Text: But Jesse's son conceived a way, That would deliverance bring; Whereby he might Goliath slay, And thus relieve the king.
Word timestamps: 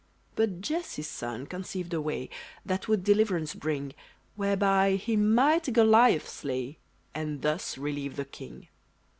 But 0.35 0.61
Jesse's 0.61 1.05
son 1.07 1.45
conceived 1.45 1.93
a 1.93 2.01
way, 2.01 2.31
That 2.65 2.87
would 2.87 3.03
deliverance 3.03 3.53
bring; 3.53 3.93
Whereby 4.35 4.93
he 4.95 5.15
might 5.15 5.71
Goliath 5.71 6.27
slay, 6.27 6.79
And 7.13 7.43
thus 7.43 7.77
relieve 7.77 8.15
the 8.15 8.25
king. 8.25 8.67